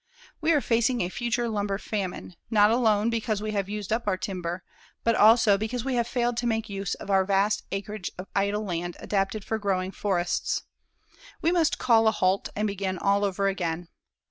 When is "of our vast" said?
6.95-7.61